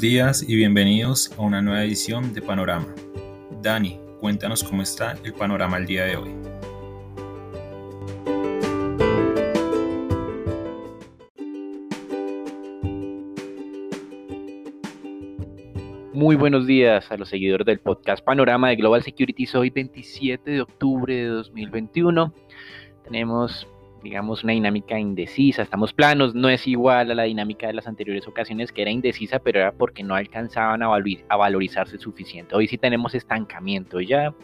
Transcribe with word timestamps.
Días 0.00 0.42
y 0.48 0.56
bienvenidos 0.56 1.30
a 1.36 1.42
una 1.42 1.60
nueva 1.60 1.84
edición 1.84 2.32
de 2.32 2.40
Panorama. 2.40 2.86
Dani, 3.60 4.00
cuéntanos 4.18 4.64
cómo 4.64 4.80
está 4.80 5.14
el 5.24 5.34
panorama 5.34 5.76
el 5.76 5.84
día 5.84 6.04
de 6.06 6.16
hoy. 6.16 6.30
Muy 16.14 16.34
buenos 16.34 16.66
días 16.66 17.12
a 17.12 17.18
los 17.18 17.28
seguidores 17.28 17.66
del 17.66 17.80
podcast 17.80 18.24
Panorama 18.24 18.70
de 18.70 18.76
Global 18.76 19.02
Securities. 19.02 19.54
Hoy 19.54 19.68
27 19.68 20.50
de 20.50 20.62
octubre 20.62 21.14
de 21.14 21.26
2021. 21.26 22.32
Tenemos 23.04 23.68
digamos, 24.02 24.44
una 24.44 24.52
dinámica 24.52 24.98
indecisa, 24.98 25.62
estamos 25.62 25.92
planos, 25.92 26.34
no 26.34 26.48
es 26.48 26.66
igual 26.66 27.10
a 27.10 27.14
la 27.14 27.24
dinámica 27.24 27.66
de 27.66 27.74
las 27.74 27.86
anteriores 27.86 28.26
ocasiones 28.26 28.72
que 28.72 28.82
era 28.82 28.90
indecisa, 28.90 29.38
pero 29.38 29.60
era 29.60 29.72
porque 29.72 30.02
no 30.02 30.14
alcanzaban 30.14 30.82
a, 30.82 30.88
valorizarse 31.36 31.98
suficiente. 31.98 32.54
Hoy 32.54 32.68
sí 32.68 32.78
tenemos 32.78 33.14
estancamiento 33.14 34.00
ya 34.00 34.34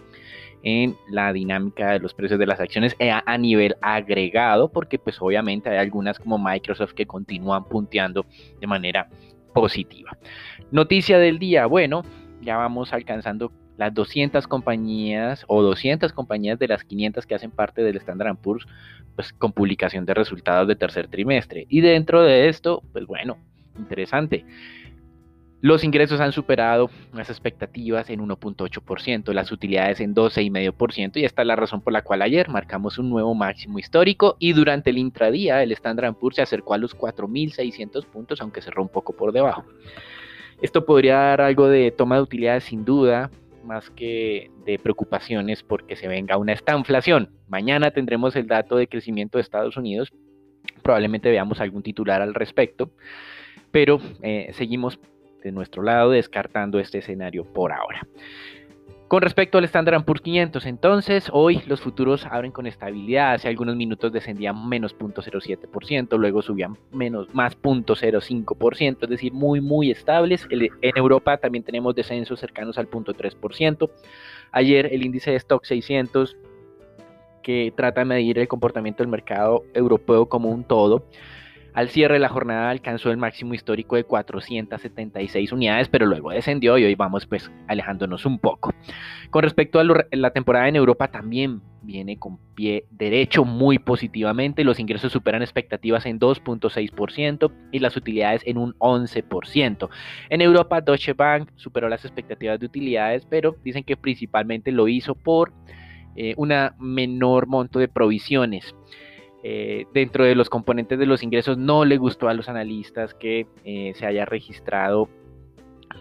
en 0.63 0.97
la 1.09 1.33
dinámica 1.33 1.93
de 1.93 2.01
los 2.01 2.15
precios 2.15 2.41
de 2.41 2.47
las 2.47 2.61
acciones 2.61 2.97
eh, 2.99 3.11
a 3.11 3.39
nivel 3.39 3.77
agregado, 3.83 4.71
porque 4.71 4.99
pues 4.99 5.21
obviamente 5.21 5.69
hay 5.71 5.79
algunas 5.79 6.19
como 6.19 6.39
Microsoft 6.39 6.93
que 6.93 7.07
continúan 7.07 7.65
punteando 7.65 8.27
de 8.61 8.67
manera 8.67 9.09
positiva. 9.55 10.17
Noticia 10.71 11.19
del 11.19 11.39
día, 11.39 11.67
bueno, 11.67 12.03
ya 12.43 12.57
vamos 12.57 12.93
alcanzando 12.93 13.53
las 13.77 13.93
200 13.95 14.47
compañías 14.47 15.45
o 15.49 15.63
200 15.63 16.13
compañías 16.13 16.59
de 16.59 16.69
las 16.69 16.85
500 16.85 17.27
que 17.27 17.35
hacen 17.35 17.51
parte 17.51 17.83
del 17.83 17.97
Standard 17.97 18.37
Poor's, 18.37 18.67
pues 19.15 19.33
con 19.33 19.53
publicación 19.53 20.07
de 20.07 20.15
resultados 20.15 20.69
de 20.69 20.77
tercer 20.77 21.09
trimestre. 21.09 21.67
Y 21.69 21.81
dentro 21.81 22.23
de 22.23 22.49
esto, 22.49 22.83
pues 22.93 23.07
bueno, 23.07 23.39
interesante. 23.79 24.45
Los 25.63 25.85
ingresos 25.85 26.21
han 26.21 26.33
superado 26.33 26.91
las 27.15 27.31
expectativas 27.31 28.11
en 28.11 28.21
1.8%, 28.21 29.33
las 29.33 29.51
utilidades 29.51 30.01
en 30.01 30.15
12,5% 30.15 31.17
y 31.17 31.25
esta 31.25 31.43
es 31.43 31.49
la 31.49 31.57
razón 31.57 31.81
por 31.81 31.95
la 31.95 32.03
cual 32.03 32.21
ayer 32.23 32.49
marcamos 32.51 32.99
un 32.99 33.09
nuevo 33.09 33.35
máximo 33.35 33.79
histórico 33.79 34.37
y 34.39 34.53
durante 34.53 34.91
el 34.91 34.99
intradía 34.99 35.63
el 35.63 35.73
Standard 35.73 36.15
Poor's 36.15 36.37
se 36.37 36.43
acercó 36.43 36.75
a 36.75 36.79
los 36.79 36.95
4.600 36.97 38.05
puntos, 38.05 38.41
aunque 38.43 38.61
cerró 38.61 38.83
un 38.83 38.91
poco 38.91 39.15
por 39.15 39.33
debajo. 39.33 39.65
Esto 40.61 40.85
podría 40.85 41.17
dar 41.17 41.41
algo 41.41 41.69
de 41.69 41.91
toma 41.91 42.17
de 42.17 42.23
utilidades 42.23 42.65
sin 42.65 42.85
duda, 42.85 43.31
más 43.67 43.91
que 43.91 44.51
de 44.65 44.79
preocupaciones 44.79 45.63
porque 45.63 45.97
se 45.97 46.09
venga 46.09 46.39
una 46.39 46.53
estanflación. 46.53 47.31
Mañana 47.49 47.91
tendremos 47.91 48.37
el 48.37 48.47
dato 48.47 48.77
de 48.77 48.89
crecimiento 48.89 49.39
de 49.39 49.43
Estados 49.43 49.77
Unidos, 49.77 50.13
probablemente 50.83 51.31
veamos 51.31 51.61
algún 51.61 51.83
titular 51.83 52.23
al 52.23 52.35
respecto, 52.35 52.91
pero 53.71 54.01
eh, 54.23 54.51
seguimos 54.53 54.99
de 55.43 55.53
nuestro 55.53 55.83
lado 55.83 56.11
descartando 56.11 56.79
este 56.79 56.99
escenario 56.99 57.45
por 57.45 57.73
ahora. 57.73 58.07
Con 59.09 59.23
respecto 59.23 59.59
al 59.59 59.65
Standard 59.65 60.05
Poor's 60.05 60.21
500, 60.21 60.67
entonces, 60.67 61.29
hoy 61.33 61.63
los 61.69 61.81
futuros 61.81 62.27
abren 62.27 62.51
con 62.51 62.67
estabilidad. 62.67 63.35
Hace 63.35 63.47
algunos 63.47 63.77
minutos 63.77 64.11
descendían 64.13 64.69
menos 64.69 64.99
0.07%, 64.99 66.19
luego 66.19 66.43
subían 66.43 66.77
menos, 66.91 67.33
más 67.33 67.57
0.05%, 67.57 69.05
es 69.05 69.09
decir, 69.09 69.33
muy, 69.33 69.61
muy 69.61 69.93
estables. 69.93 70.49
en 70.51 70.97
Europa 70.97 71.37
también 71.37 71.63
tenemos 71.63 71.95
descensos 71.95 72.41
cercanos 72.41 72.79
al 72.79 72.91
0.3%. 72.91 73.89
Ayer 74.51 74.93
el 74.93 75.07
índice 75.07 75.31
de 75.31 75.37
Stock 75.37 75.65
600, 75.65 76.37
que 77.45 77.73
trata 77.77 78.01
de 78.01 78.07
medir 78.07 78.41
el 78.41 78.49
comportamiento 78.49 79.05
del 79.05 79.09
mercado 79.09 79.63
europeo 79.73 80.27
como 80.27 80.51
un 80.51 80.65
todo, 80.65 81.05
al 81.77 81.91
cierre 81.91 82.15
de 82.15 82.21
la 82.21 82.31
jornada 82.31 82.71
alcanzó 82.71 83.11
el 83.11 83.19
máximo 83.19 83.53
histórico 83.53 83.97
de 83.97 84.05
476 84.05 85.53
unidades, 85.53 85.91
pero 85.91 86.07
luego 86.07 86.31
descendió 86.31 86.79
y 86.79 86.85
hoy 86.85 86.95
vamos 86.95 87.27
pues 87.27 87.53
alejándonos 87.69 88.25
un 88.25 88.39
poco. 88.39 88.73
Con 89.29 89.43
respecto 89.43 89.79
a 89.79 89.85
la 89.85 90.31
temporada 90.31 90.69
en 90.69 90.77
Europa 90.77 91.09
también 91.09 91.61
viene 91.83 92.19
con 92.19 92.39
pie 92.55 92.87
derecho 92.91 93.45
muy 93.45 93.79
positivamente. 93.79 94.65
Los 94.65 94.81
ingresos 94.81 95.13
superan 95.13 95.43
expectativas 95.43 96.07
en 96.07 96.19
2.6% 96.19 97.53
y 97.73 97.79
las 97.79 97.95
utilidades 97.95 98.41
en 98.47 98.57
un 98.57 98.73
11%. 98.79 99.91
En 100.31 100.41
Europa, 100.41 100.81
Deutsche 100.81 101.13
Bank 101.13 101.51
superó 101.57 101.91
las 101.91 102.07
expectativas 102.07 102.59
de 102.59 102.65
utilidades, 102.65 103.27
pero 103.29 103.55
dicen 103.63 103.85
que 103.85 103.99
principalmente 103.99 104.73
lo 104.73 104.89
hizo 104.89 105.15
por 105.15 105.53
eh, 106.17 106.33
una 106.39 106.75
menor 106.79 107.47
monto 107.47 107.79
de 107.79 107.89
provisiones. 107.89 108.75
Eh, 109.49 109.87
dentro 109.95 110.25
de 110.25 110.35
los 110.35 110.51
componentes 110.51 110.99
de 110.99 111.07
los 111.07 111.23
ingresos 111.23 111.57
no 111.57 111.85
le 111.85 111.99
gustó 111.99 112.29
a 112.29 112.35
los 112.35 112.49
analistas 112.49 113.15
que 113.15 113.47
eh, 113.65 113.93
se 113.95 114.05
haya 114.05 114.25
registrado 114.25 115.09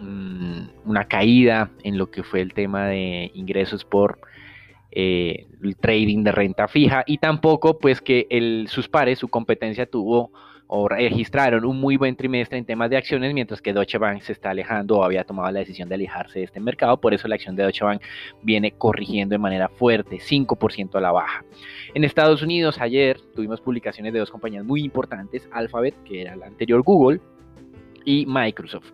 mm, 0.01 0.61
una 0.85 1.07
caída 1.07 1.69
en 1.83 1.99
lo 1.99 2.09
que 2.09 2.23
fue 2.23 2.41
el 2.41 2.55
tema 2.55 2.87
de 2.87 3.29
ingresos 3.35 3.85
por 3.85 4.17
eh, 4.89 5.45
el 5.61 5.77
trading 5.77 6.23
de 6.23 6.31
renta 6.31 6.67
fija 6.67 7.03
y 7.05 7.19
tampoco 7.19 7.77
pues 7.77 8.01
que 8.01 8.27
sus 8.67 8.89
pares, 8.89 9.19
su 9.19 9.27
competencia 9.27 9.85
tuvo 9.85 10.31
o 10.67 10.87
registraron 10.87 11.65
un 11.65 11.79
muy 11.79 11.97
buen 11.97 12.15
trimestre 12.15 12.57
en 12.57 12.65
temas 12.65 12.89
de 12.89 12.97
acciones, 12.97 13.33
mientras 13.33 13.61
que 13.61 13.73
Deutsche 13.73 13.97
Bank 13.97 14.21
se 14.21 14.31
está 14.31 14.49
alejando 14.49 14.97
o 14.97 15.03
había 15.03 15.23
tomado 15.23 15.51
la 15.51 15.59
decisión 15.59 15.89
de 15.89 15.95
alejarse 15.95 16.39
de 16.39 16.45
este 16.45 16.59
mercado. 16.59 16.97
Por 16.99 17.13
eso 17.13 17.27
la 17.27 17.35
acción 17.35 17.55
de 17.55 17.63
Deutsche 17.63 17.85
Bank 17.85 18.01
viene 18.41 18.71
corrigiendo 18.71 19.33
de 19.33 19.39
manera 19.39 19.69
fuerte, 19.69 20.17
5% 20.17 20.95
a 20.95 21.01
la 21.01 21.11
baja. 21.11 21.43
En 21.93 22.03
Estados 22.03 22.41
Unidos, 22.41 22.79
ayer 22.79 23.19
tuvimos 23.35 23.61
publicaciones 23.61 24.13
de 24.13 24.19
dos 24.19 24.31
compañías 24.31 24.65
muy 24.65 24.83
importantes, 24.83 25.47
Alphabet, 25.51 25.95
que 26.03 26.21
era 26.21 26.35
la 26.35 26.47
anterior 26.47 26.81
Google, 26.81 27.21
y 28.05 28.25
Microsoft. 28.27 28.91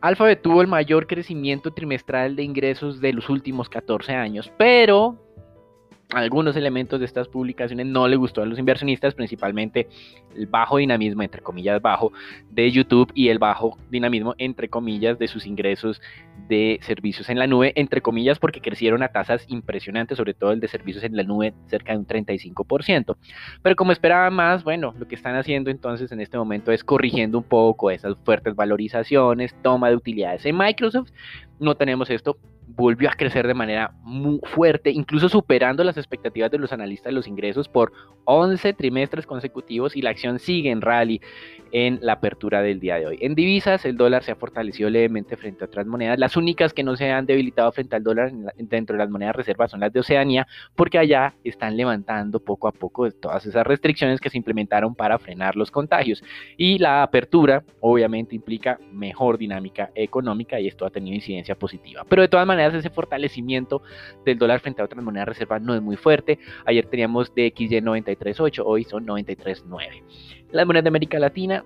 Alphabet 0.00 0.42
tuvo 0.42 0.60
el 0.60 0.68
mayor 0.68 1.06
crecimiento 1.06 1.72
trimestral 1.72 2.36
de 2.36 2.42
ingresos 2.42 3.00
de 3.00 3.12
los 3.12 3.28
últimos 3.28 3.68
14 3.68 4.12
años, 4.14 4.52
pero 4.56 5.16
algunos 6.10 6.56
elementos 6.56 7.00
de 7.00 7.06
estas 7.06 7.28
publicaciones 7.28 7.86
no 7.86 8.06
le 8.06 8.16
gustó 8.16 8.42
a 8.42 8.46
los 8.46 8.58
inversionistas, 8.58 9.14
principalmente 9.14 9.88
el 10.36 10.46
bajo 10.46 10.76
dinamismo, 10.76 11.22
entre 11.22 11.42
comillas, 11.42 11.82
bajo 11.82 12.12
de 12.50 12.70
YouTube 12.70 13.10
y 13.14 13.28
el 13.28 13.38
bajo 13.38 13.76
dinamismo, 13.90 14.34
entre 14.38 14.68
comillas, 14.68 15.18
de 15.18 15.26
sus 15.26 15.46
ingresos 15.46 16.00
de 16.48 16.78
servicios 16.82 17.28
en 17.28 17.38
la 17.38 17.46
nube, 17.46 17.72
entre 17.74 18.02
comillas, 18.02 18.38
porque 18.38 18.60
crecieron 18.60 19.02
a 19.02 19.08
tasas 19.08 19.44
impresionantes, 19.48 20.16
sobre 20.16 20.34
todo 20.34 20.52
el 20.52 20.60
de 20.60 20.68
servicios 20.68 21.02
en 21.02 21.16
la 21.16 21.24
nube, 21.24 21.54
cerca 21.66 21.92
de 21.92 21.98
un 21.98 22.06
35%. 22.06 23.16
Pero 23.62 23.76
como 23.76 23.90
esperaba 23.92 24.30
más, 24.30 24.62
bueno, 24.62 24.94
lo 24.98 25.08
que 25.08 25.16
están 25.16 25.34
haciendo 25.34 25.70
entonces 25.70 26.12
en 26.12 26.20
este 26.20 26.38
momento 26.38 26.70
es 26.70 26.84
corrigiendo 26.84 27.38
un 27.38 27.44
poco 27.44 27.90
esas 27.90 28.16
fuertes 28.24 28.54
valorizaciones, 28.54 29.56
toma 29.62 29.88
de 29.88 29.96
utilidades. 29.96 30.46
En 30.46 30.56
Microsoft 30.56 31.10
no 31.58 31.74
tenemos 31.74 32.10
esto, 32.10 32.38
volvió 32.66 33.08
a 33.08 33.12
crecer 33.12 33.46
de 33.46 33.54
manera 33.54 33.92
muy 34.02 34.40
fuerte, 34.42 34.90
incluso 34.90 35.28
superando 35.28 35.84
las 35.84 35.96
expectativas 35.96 36.50
de 36.50 36.58
los 36.58 36.72
analistas 36.72 37.10
de 37.10 37.14
los 37.14 37.28
ingresos 37.28 37.68
por 37.68 37.92
11 38.24 38.72
trimestres 38.74 39.26
consecutivos 39.26 39.96
y 39.96 40.02
la 40.02 40.10
acción 40.10 40.38
sigue 40.38 40.70
en 40.70 40.80
rally 40.80 41.20
en 41.72 41.98
la 42.02 42.14
apertura 42.14 42.62
del 42.62 42.80
día 42.80 42.96
de 42.96 43.06
hoy. 43.06 43.18
En 43.20 43.34
divisas, 43.34 43.84
el 43.84 43.96
dólar 43.96 44.22
se 44.22 44.32
ha 44.32 44.36
fortalecido 44.36 44.90
levemente 44.90 45.36
frente 45.36 45.64
a 45.64 45.66
otras 45.66 45.86
monedas. 45.86 46.18
Las 46.18 46.36
únicas 46.36 46.72
que 46.72 46.82
no 46.82 46.96
se 46.96 47.10
han 47.10 47.26
debilitado 47.26 47.70
frente 47.72 47.96
al 47.96 48.02
dólar 48.02 48.32
dentro 48.56 48.94
de 48.94 48.98
las 48.98 49.10
monedas 49.10 49.36
reservas 49.36 49.70
son 49.70 49.80
las 49.80 49.92
de 49.92 50.00
Oceanía, 50.00 50.46
porque 50.74 50.98
allá 50.98 51.34
están 51.44 51.76
levantando 51.76 52.40
poco 52.40 52.68
a 52.68 52.72
poco 52.72 53.10
todas 53.10 53.46
esas 53.46 53.66
restricciones 53.66 54.20
que 54.20 54.30
se 54.30 54.38
implementaron 54.38 54.94
para 54.94 55.18
frenar 55.18 55.56
los 55.56 55.70
contagios. 55.70 56.22
Y 56.56 56.78
la 56.78 57.02
apertura, 57.02 57.62
obviamente, 57.80 58.34
implica 58.34 58.78
mejor 58.92 59.38
dinámica 59.38 59.90
económica 59.94 60.58
y 60.60 60.68
esto 60.68 60.86
ha 60.86 60.90
tenido 60.90 61.14
incidencia 61.14 61.54
positiva. 61.54 62.04
Pero 62.08 62.22
de 62.22 62.28
todas 62.28 62.46
maneras, 62.46 62.55
ese 62.60 62.90
fortalecimiento 62.90 63.82
del 64.24 64.38
dólar 64.38 64.60
frente 64.60 64.82
a 64.82 64.84
otras 64.84 65.02
monedas 65.02 65.28
reservas 65.28 65.62
no 65.62 65.74
es 65.74 65.82
muy 65.82 65.96
fuerte. 65.96 66.38
Ayer 66.64 66.86
teníamos 66.86 67.34
DXY 67.34 67.80
93.8, 67.80 68.62
hoy 68.64 68.84
son 68.84 69.06
93.9. 69.06 70.02
Las 70.52 70.66
monedas 70.66 70.84
de 70.84 70.88
América 70.88 71.18
Latina 71.18 71.64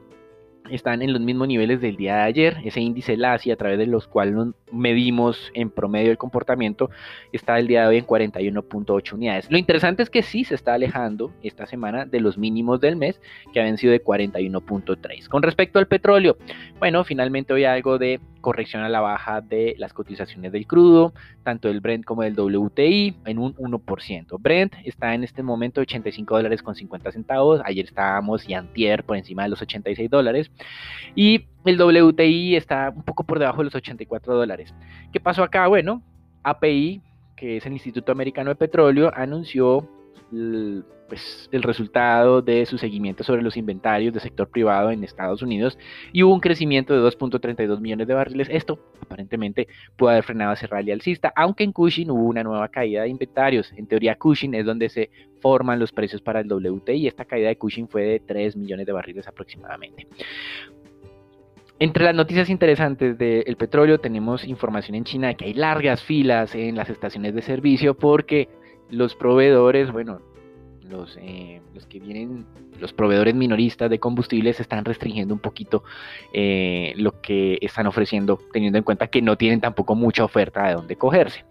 están 0.71 1.03
en 1.03 1.13
los 1.13 1.21
mismos 1.21 1.49
niveles 1.49 1.81
del 1.81 1.97
día 1.97 2.17
de 2.17 2.23
ayer. 2.23 2.57
Ese 2.65 2.81
índice 2.81 3.17
LASI, 3.17 3.51
a 3.51 3.57
través 3.57 3.79
de 3.79 3.87
los 3.87 4.07
cuales 4.07 4.35
medimos 4.73 5.51
en 5.55 5.71
promedio 5.71 6.11
el 6.11 6.19
comportamiento, 6.19 6.91
está 7.33 7.59
el 7.59 7.67
día 7.67 7.83
de 7.83 7.89
hoy 7.89 7.97
en 7.99 8.07
41.8 8.07 9.13
unidades. 9.13 9.51
Lo 9.51 9.59
interesante 9.59 10.03
es 10.03 10.11
que 10.11 10.23
sí 10.23 10.45
se 10.45 10.55
está 10.55 10.75
alejando 10.75 11.33
esta 11.43 11.67
semana 11.67 12.05
de 12.05 12.21
los 12.21 12.39
mínimos 12.39 12.81
del 12.81 12.97
mes, 12.97 13.21
que 13.53 13.61
habían 13.61 13.79
sido 13.79 13.93
de 13.93 14.03
41.3. 14.03 15.29
Con 15.29 15.43
respecto 15.43 15.79
al 15.79 15.87
petróleo, 15.87 16.37
bueno, 16.79 17.05
finalmente 17.05 17.53
hoy 17.53 17.65
algo 17.65 17.99
de 17.99 18.21
corrección 18.41 18.83
a 18.83 18.89
la 18.89 19.01
baja 19.01 19.41
de 19.41 19.75
las 19.79 19.93
cotizaciones 19.93 20.53
del 20.53 20.67
crudo, 20.67 21.13
tanto 21.43 21.69
del 21.69 21.81
Brent 21.81 22.05
como 22.05 22.23
del 22.23 22.39
WTI, 22.39 23.17
en 23.27 23.39
un 23.39 23.55
1%. 23.55 24.39
Brent 24.41 24.75
está 24.85 25.15
en 25.15 25.25
este 25.25 25.43
momento 25.43 25.81
85 25.81 26.37
dólares 26.37 26.63
con 26.63 26.75
50 26.75 27.13
centavos, 27.13 27.61
ayer 27.65 27.85
estábamos 27.85 28.49
y 28.49 28.55
antier 28.55 29.05
por 29.05 29.17
encima 29.17 29.45
de 29.45 29.51
los 29.51 29.63
86 29.63 30.11
dólares, 30.11 30.51
y 31.15 31.47
el 31.65 31.81
WTI 31.81 32.57
está 32.57 32.93
un 32.95 33.03
poco 33.03 33.25
por 33.25 33.39
debajo 33.39 33.59
de 33.59 33.65
los 33.65 33.75
84 33.75 34.35
dólares. 34.35 34.75
¿Qué 35.13 35.21
pasó 35.21 35.43
acá? 35.43 35.67
Bueno, 35.67 36.03
API, 36.43 37.03
que 37.37 37.59
es 37.59 37.67
el 37.67 37.73
Instituto 37.73 38.13
Americano 38.13 38.51
de 38.51 38.57
Petróleo, 38.57 39.13
anunció 39.15 39.89
pues, 41.11 41.49
el 41.51 41.65
resultado 41.65 42.41
de 42.41 42.65
su 42.67 42.79
seguimiento 42.79 43.25
sobre 43.25 43.43
los 43.43 43.57
inventarios 43.57 44.15
del 44.15 44.23
sector 44.23 44.49
privado 44.49 44.93
en 44.93 45.03
Estados 45.03 45.43
Unidos 45.43 45.77
y 46.13 46.23
hubo 46.23 46.33
un 46.33 46.41
crecimiento 46.41 46.95
de 46.95 47.01
2.32 47.01 47.81
millones 47.81 48.07
de 48.07 48.15
barriles. 48.15 48.49
Esto 48.49 48.79
aparentemente 49.03 49.67
puede 49.97 50.15
haber 50.15 50.25
frenado 50.25 50.53
ese 50.53 50.69
rally 50.69 50.93
alcista, 50.93 51.33
aunque 51.35 51.65
en 51.65 51.73
Cushing 51.73 52.11
hubo 52.11 52.23
una 52.23 52.45
nueva 52.45 52.69
caída 52.69 53.03
de 53.03 53.09
inventarios. 53.09 53.73
En 53.77 53.89
teoría, 53.89 54.15
Cushing 54.15 54.55
es 54.55 54.65
donde 54.65 54.89
se 54.89 55.11
forman 55.41 55.81
los 55.81 55.91
precios 55.91 56.23
para 56.23 56.41
el 56.41 56.53
WTI 56.53 57.09
esta 57.09 57.25
caída 57.25 57.49
de 57.49 57.59
Cushing 57.59 57.89
fue 57.89 58.03
de 58.03 58.21
3 58.21 58.57
millones 58.57 58.87
de 58.87 58.93
barriles 58.93 59.27
aproximadamente. 59.27 60.07
Entre 61.81 62.05
las 62.05 62.15
noticias 62.15 62.49
interesantes 62.51 63.19
del 63.19 63.57
petróleo 63.57 63.99
tenemos 63.99 64.45
información 64.45 64.95
en 64.95 65.05
China 65.05 65.29
de 65.29 65.35
que 65.35 65.47
hay 65.47 65.55
largas 65.55 66.05
filas 66.05 66.55
en 66.55 66.77
las 66.77 66.89
estaciones 66.89 67.35
de 67.35 67.43
servicio 67.43 67.97
porque 67.97 68.49
los 68.91 69.15
proveedores, 69.17 69.91
bueno, 69.91 70.21
los, 70.91 71.17
eh, 71.23 71.63
los 71.75 71.87
que 71.87 72.01
vienen, 72.01 72.45
los 72.79 72.93
proveedores 72.93 73.35
minoristas 73.35 73.89
de 73.89 73.99
combustibles 73.99 74.61
están 74.61 74.85
restringiendo 74.85 75.33
un 75.33 75.41
poquito 75.41 75.85
eh, 76.33 76.93
lo 76.97 77.21
que 77.21 77.59
están 77.63 77.87
ofreciendo, 77.87 78.39
teniendo 78.53 78.79
en 78.79 78.85
cuenta 78.85 79.07
que 79.07 79.23
no 79.23 79.37
tienen 79.37 79.61
tampoco 79.61 79.95
mucha 79.95 80.25
oferta 80.25 80.67
de 80.67 80.75
dónde 80.75 80.97
cogerse. 80.97 81.45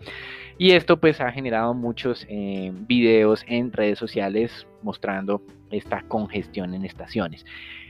Y 0.58 0.72
esto 0.72 1.00
pues 1.00 1.22
ha 1.22 1.32
generado 1.32 1.74
muchos 1.74 2.26
eh, 2.30 2.72
videos 2.88 3.46
en 3.48 3.72
redes 3.72 3.98
sociales 3.98 4.68
mostrando 4.84 5.42
esta 5.72 6.04
congestión 6.04 6.74
en 6.74 6.86
estaciones. 6.86 7.46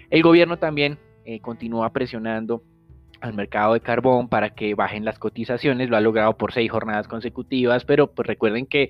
El 0.09 0.21
gobierno 0.23 0.57
también 0.57 0.97
continúa 1.41 1.91
presionando 1.93 2.63
al 3.21 3.33
mercado 3.33 3.73
de 3.73 3.81
carbón 3.81 4.29
para 4.29 4.51
que 4.51 4.73
bajen 4.75 5.05
las 5.05 5.19
cotizaciones, 5.19 5.89
lo 5.89 5.97
ha 5.97 6.01
logrado 6.01 6.37
por 6.37 6.53
seis 6.53 6.71
jornadas 6.71 7.07
consecutivas, 7.07 7.85
pero 7.85 8.07
pues 8.07 8.27
recuerden 8.27 8.65
que 8.65 8.89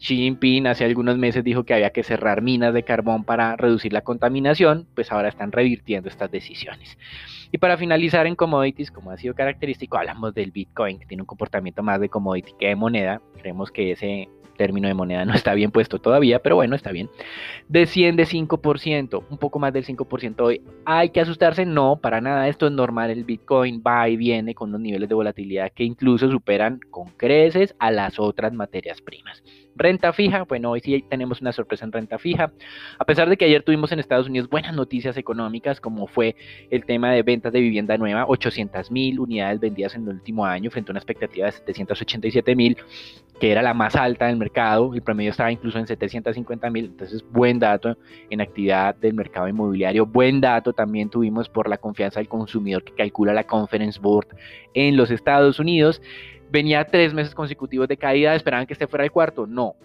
Xi 0.00 0.16
Jinping 0.16 0.66
hace 0.66 0.86
algunos 0.86 1.18
meses 1.18 1.44
dijo 1.44 1.64
que 1.64 1.74
había 1.74 1.90
que 1.90 2.02
cerrar 2.02 2.40
minas 2.40 2.72
de 2.72 2.84
carbón 2.84 3.22
para 3.22 3.54
reducir 3.56 3.92
la 3.92 4.00
contaminación, 4.00 4.86
pues 4.94 5.12
ahora 5.12 5.28
están 5.28 5.52
revirtiendo 5.52 6.08
estas 6.08 6.30
decisiones. 6.30 6.96
Y 7.52 7.58
para 7.58 7.76
finalizar 7.76 8.26
en 8.26 8.34
commodities, 8.34 8.90
como 8.90 9.10
ha 9.10 9.18
sido 9.18 9.34
característico, 9.34 9.98
hablamos 9.98 10.32
del 10.32 10.52
Bitcoin, 10.52 10.98
que 10.98 11.06
tiene 11.06 11.22
un 11.22 11.26
comportamiento 11.26 11.82
más 11.82 12.00
de 12.00 12.08
commodity 12.08 12.52
que 12.58 12.68
de 12.68 12.76
moneda. 12.76 13.20
Creemos 13.36 13.70
que 13.70 13.92
ese 13.92 14.28
término 14.60 14.88
de 14.88 14.94
moneda 14.94 15.24
no 15.24 15.32
está 15.32 15.54
bien 15.54 15.70
puesto 15.70 15.98
todavía, 15.98 16.40
pero 16.40 16.56
bueno, 16.56 16.76
está 16.76 16.92
bien. 16.92 17.08
Desciende 17.66 18.24
5%, 18.24 19.24
un 19.30 19.38
poco 19.38 19.58
más 19.58 19.72
del 19.72 19.86
5% 19.86 20.40
hoy. 20.40 20.60
¿Hay 20.84 21.08
que 21.10 21.20
asustarse? 21.22 21.64
No, 21.64 21.96
para 21.96 22.20
nada. 22.20 22.46
Esto 22.46 22.66
es 22.66 22.72
normal. 22.72 23.10
El 23.10 23.24
Bitcoin 23.24 23.82
va 23.86 24.06
y 24.10 24.18
viene 24.18 24.54
con 24.54 24.68
unos 24.68 24.82
niveles 24.82 25.08
de 25.08 25.14
volatilidad 25.14 25.72
que 25.72 25.84
incluso 25.84 26.30
superan 26.30 26.78
con 26.90 27.08
creces 27.16 27.74
a 27.78 27.90
las 27.90 28.18
otras 28.18 28.52
materias 28.52 29.00
primas. 29.00 29.42
Renta 29.76 30.12
fija, 30.12 30.42
bueno, 30.44 30.70
hoy 30.70 30.80
sí 30.80 31.04
tenemos 31.08 31.40
una 31.40 31.52
sorpresa 31.52 31.84
en 31.84 31.92
renta 31.92 32.18
fija. 32.18 32.52
A 32.98 33.04
pesar 33.04 33.28
de 33.28 33.36
que 33.36 33.44
ayer 33.44 33.62
tuvimos 33.62 33.92
en 33.92 34.00
Estados 34.00 34.26
Unidos 34.26 34.48
buenas 34.48 34.74
noticias 34.74 35.16
económicas, 35.16 35.80
como 35.80 36.06
fue 36.06 36.36
el 36.70 36.84
tema 36.84 37.12
de 37.12 37.22
ventas 37.22 37.52
de 37.52 37.60
vivienda 37.60 37.96
nueva, 37.96 38.26
800 38.26 38.90
mil 38.90 39.20
unidades 39.20 39.60
vendidas 39.60 39.94
en 39.94 40.02
el 40.02 40.14
último 40.14 40.44
año 40.44 40.70
frente 40.70 40.90
a 40.90 40.92
una 40.92 40.98
expectativa 40.98 41.46
de 41.46 41.52
787 41.52 42.56
mil, 42.56 42.76
que 43.40 43.52
era 43.52 43.62
la 43.62 43.72
más 43.72 43.96
alta 43.96 44.26
del 44.26 44.36
mercado. 44.36 44.94
El 44.94 45.02
promedio 45.02 45.30
estaba 45.30 45.52
incluso 45.52 45.78
en 45.78 45.86
750 45.86 46.70
mil. 46.70 46.86
Entonces, 46.86 47.24
buen 47.30 47.58
dato 47.58 47.96
en 48.28 48.40
actividad 48.40 48.94
del 48.96 49.14
mercado 49.14 49.48
inmobiliario. 49.48 50.04
Buen 50.04 50.40
dato 50.40 50.72
también 50.72 51.08
tuvimos 51.08 51.48
por 51.48 51.68
la 51.68 51.78
confianza 51.78 52.20
del 52.20 52.28
consumidor 52.28 52.84
que 52.84 52.92
calcula 52.92 53.32
la 53.32 53.44
Conference 53.44 53.98
Board 54.00 54.28
en 54.74 54.96
los 54.96 55.10
Estados 55.10 55.58
Unidos 55.58 56.02
venía 56.50 56.84
tres 56.84 57.14
meses 57.14 57.34
consecutivos 57.34 57.88
de 57.88 57.96
caída, 57.96 58.34
esperaban 58.34 58.66
que 58.66 58.72
este 58.72 58.86
fuera 58.86 59.04
el 59.04 59.10
cuarto. 59.10 59.46
No, 59.46 59.76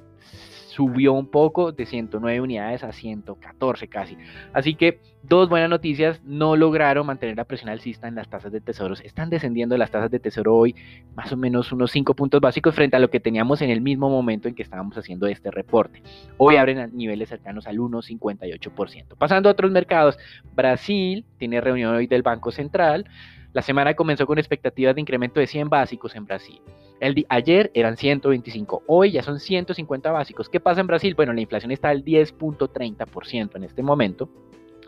subió 0.76 1.14
un 1.14 1.28
poco 1.28 1.72
de 1.72 1.86
109 1.86 2.42
unidades 2.42 2.84
a 2.84 2.92
114 2.92 3.88
casi. 3.88 4.18
Así 4.52 4.76
que 4.76 5.00
dos 5.24 5.48
buenas 5.48 5.70
noticias, 5.70 6.22
no 6.26 6.58
lograron 6.58 7.08
mantener 7.08 7.38
la 7.38 7.46
presión 7.46 7.70
alcista 7.70 8.10
en 8.10 8.16
las 8.16 8.30
tasas 8.30 8.52
de 8.52 8.60
tesoros. 8.60 9.00
Están 9.00 9.30
descendiendo 9.30 9.78
las 9.78 9.90
tasas 9.90 10.12
de 10.12 10.20
tesoro 10.20 10.54
hoy 10.54 10.76
más 11.16 11.32
o 11.32 11.38
menos 11.38 11.72
unos 11.72 11.92
5 11.92 12.14
puntos 12.14 12.42
básicos 12.42 12.76
frente 12.76 12.98
a 12.98 13.00
lo 13.00 13.10
que 13.10 13.22
teníamos 13.22 13.62
en 13.62 13.70
el 13.70 13.80
mismo 13.80 14.10
momento 14.10 14.50
en 14.50 14.56
que 14.56 14.64
estábamos 14.64 14.98
haciendo 14.98 15.28
este 15.28 15.50
reporte. 15.50 16.04
Hoy 16.36 16.58
abren 16.58 16.80
a 16.80 16.88
niveles 16.88 17.30
cercanos 17.30 17.68
al 17.68 17.78
1,58%. 17.78 19.16
Pasando 19.18 19.48
a 19.48 19.54
otros 19.54 19.72
mercados, 19.72 20.18
Brasil 20.56 21.24
tiene 21.38 21.62
reunión 21.62 21.96
hoy 21.96 22.08
del 22.08 22.22
Banco 22.22 22.52
Central. 22.52 23.06
La 23.56 23.62
semana 23.62 23.94
comenzó 23.94 24.28
con 24.28 24.38
expectativas 24.38 24.96
de 24.96 25.00
incremento 25.00 25.40
de 25.40 25.48
100 25.48 25.70
básicos 25.70 26.14
en 26.18 26.26
Brasil. 26.26 26.60
El 27.00 27.26
ayer 27.30 27.72
eran 27.74 27.96
125, 27.96 28.84
hoy 28.86 29.12
ya 29.12 29.24
son 29.24 29.40
150 29.40 30.12
básicos. 30.12 30.50
¿Qué 30.50 30.60
pasa 30.60 30.82
en 30.82 30.88
Brasil? 30.88 31.16
Bueno, 31.16 31.32
la 31.32 31.40
inflación 31.40 31.72
está 31.72 31.88
al 31.88 32.04
10.30% 32.04 33.56
en 33.56 33.64
este 33.64 33.82
momento 33.82 34.30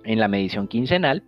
en 0.07 0.19
la 0.19 0.27
medición 0.27 0.67
quincenal. 0.67 1.23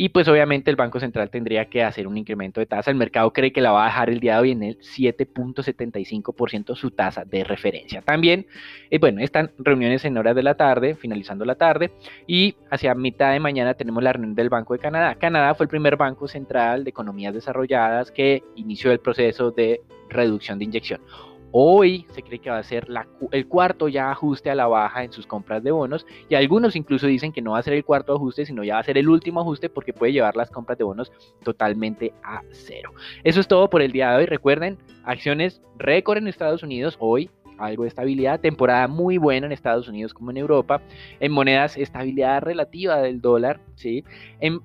Y 0.00 0.10
pues 0.10 0.28
obviamente 0.28 0.70
el 0.70 0.76
Banco 0.76 1.00
Central 1.00 1.28
tendría 1.28 1.64
que 1.64 1.82
hacer 1.82 2.06
un 2.06 2.16
incremento 2.16 2.60
de 2.60 2.66
tasa. 2.66 2.90
El 2.90 2.96
mercado 2.96 3.32
cree 3.32 3.52
que 3.52 3.60
la 3.60 3.72
va 3.72 3.82
a 3.82 3.86
dejar 3.86 4.10
el 4.10 4.20
día 4.20 4.34
de 4.34 4.40
hoy 4.40 4.50
en 4.52 4.62
el 4.62 4.78
7.75% 4.78 6.76
su 6.76 6.92
tasa 6.92 7.24
de 7.24 7.42
referencia. 7.42 8.00
También, 8.02 8.46
eh, 8.90 8.98
bueno, 8.98 9.20
están 9.20 9.50
reuniones 9.58 10.04
en 10.04 10.16
horas 10.16 10.36
de 10.36 10.44
la 10.44 10.54
tarde, 10.54 10.94
finalizando 10.94 11.44
la 11.44 11.56
tarde, 11.56 11.90
y 12.28 12.54
hacia 12.70 12.94
mitad 12.94 13.32
de 13.32 13.40
mañana 13.40 13.74
tenemos 13.74 14.00
la 14.02 14.12
reunión 14.12 14.36
del 14.36 14.50
Banco 14.50 14.74
de 14.74 14.78
Canadá. 14.78 15.16
Canadá 15.16 15.54
fue 15.56 15.64
el 15.64 15.70
primer 15.70 15.96
banco 15.96 16.28
central 16.28 16.84
de 16.84 16.90
economías 16.90 17.34
desarrolladas 17.34 18.12
que 18.12 18.44
inició 18.54 18.92
el 18.92 19.00
proceso 19.00 19.50
de 19.50 19.80
reducción 20.08 20.58
de 20.58 20.64
inyección. 20.64 21.00
Hoy 21.50 22.06
se 22.10 22.22
cree 22.22 22.38
que 22.38 22.50
va 22.50 22.58
a 22.58 22.62
ser 22.62 22.86
el 23.32 23.48
cuarto 23.48 23.88
ya 23.88 24.10
ajuste 24.10 24.50
a 24.50 24.54
la 24.54 24.66
baja 24.66 25.04
en 25.04 25.12
sus 25.12 25.26
compras 25.26 25.62
de 25.62 25.70
bonos 25.70 26.06
y 26.28 26.34
algunos 26.34 26.76
incluso 26.76 27.06
dicen 27.06 27.32
que 27.32 27.40
no 27.40 27.52
va 27.52 27.58
a 27.58 27.62
ser 27.62 27.72
el 27.72 27.84
cuarto 27.84 28.14
ajuste, 28.14 28.44
sino 28.44 28.64
ya 28.64 28.74
va 28.74 28.80
a 28.80 28.84
ser 28.84 28.98
el 28.98 29.08
último 29.08 29.40
ajuste 29.40 29.70
porque 29.70 29.94
puede 29.94 30.12
llevar 30.12 30.36
las 30.36 30.50
compras 30.50 30.76
de 30.76 30.84
bonos 30.84 31.10
totalmente 31.42 32.12
a 32.22 32.42
cero. 32.50 32.92
Eso 33.24 33.40
es 33.40 33.48
todo 33.48 33.70
por 33.70 33.80
el 33.80 33.92
día 33.92 34.10
de 34.10 34.16
hoy. 34.16 34.26
Recuerden, 34.26 34.78
acciones 35.04 35.62
récord 35.78 36.18
en 36.18 36.28
Estados 36.28 36.62
Unidos 36.62 36.96
hoy. 37.00 37.30
Algo 37.56 37.82
de 37.82 37.88
estabilidad, 37.88 38.38
temporada 38.38 38.86
muy 38.86 39.18
buena 39.18 39.46
en 39.46 39.52
Estados 39.52 39.88
Unidos 39.88 40.14
como 40.14 40.30
en 40.30 40.36
Europa. 40.36 40.80
En 41.18 41.32
monedas, 41.32 41.76
estabilidad 41.76 42.42
relativa 42.42 42.98
del 42.98 43.20
dólar, 43.20 43.60
¿sí? 43.74 44.04
En, 44.38 44.60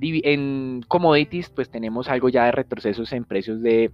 en 0.00 0.82
commodities, 0.88 1.50
pues 1.50 1.68
tenemos 1.68 2.08
algo 2.08 2.30
ya 2.30 2.46
de 2.46 2.52
retrocesos 2.52 3.12
en 3.12 3.24
precios 3.24 3.60
de 3.60 3.90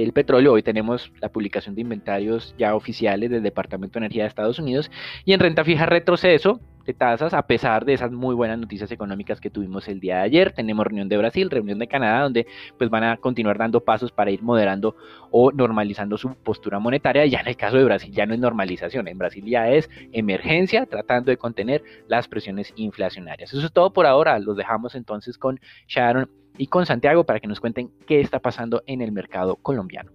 del 0.00 0.12
petróleo. 0.12 0.52
Hoy 0.52 0.62
tenemos 0.62 1.12
la 1.20 1.28
publicación 1.28 1.74
de 1.74 1.82
inventarios 1.82 2.54
ya 2.58 2.74
oficiales 2.74 3.30
del 3.30 3.42
Departamento 3.42 3.94
de 3.94 4.06
Energía 4.06 4.24
de 4.24 4.28
Estados 4.28 4.58
Unidos 4.58 4.90
y 5.24 5.32
en 5.32 5.40
renta 5.40 5.64
fija 5.64 5.86
retroceso 5.86 6.60
de 6.84 6.94
tasas 6.94 7.32
a 7.32 7.46
pesar 7.46 7.84
de 7.84 7.94
esas 7.94 8.12
muy 8.12 8.34
buenas 8.34 8.58
noticias 8.58 8.90
económicas 8.92 9.40
que 9.40 9.50
tuvimos 9.50 9.88
el 9.88 10.00
día 10.00 10.16
de 10.16 10.22
ayer. 10.22 10.52
Tenemos 10.52 10.86
reunión 10.86 11.08
de 11.08 11.16
Brasil, 11.16 11.50
reunión 11.50 11.78
de 11.78 11.86
Canadá, 11.86 12.22
donde 12.22 12.46
pues 12.78 12.90
van 12.90 13.04
a 13.04 13.16
continuar 13.16 13.58
dando 13.58 13.80
pasos 13.80 14.12
para 14.12 14.30
ir 14.30 14.42
moderando 14.42 14.96
o 15.30 15.50
normalizando 15.50 16.18
su 16.18 16.34
postura 16.34 16.78
monetaria. 16.78 17.24
Ya 17.26 17.40
en 17.40 17.48
el 17.48 17.56
caso 17.56 17.76
de 17.76 17.84
Brasil 17.84 18.12
ya 18.12 18.26
no 18.26 18.34
es 18.34 18.40
normalización, 18.40 19.08
en 19.08 19.18
Brasil 19.18 19.44
ya 19.46 19.70
es 19.70 19.88
emergencia 20.12 20.86
tratando 20.86 21.30
de 21.30 21.36
contener 21.36 21.82
las 22.08 22.28
presiones 22.28 22.72
inflacionarias. 22.76 23.52
Eso 23.52 23.64
es 23.64 23.72
todo 23.72 23.92
por 23.92 24.06
ahora. 24.06 24.38
Los 24.38 24.56
dejamos 24.56 24.94
entonces 24.94 25.38
con 25.38 25.58
Sharon 25.88 26.28
y 26.56 26.66
con 26.68 26.86
Santiago 26.86 27.24
para 27.24 27.40
que 27.40 27.48
nos 27.48 27.60
cuenten 27.60 27.90
qué 28.06 28.20
está 28.20 28.38
pasando 28.38 28.82
en 28.86 29.00
el 29.00 29.12
mercado 29.12 29.56
colombiano. 29.56 30.10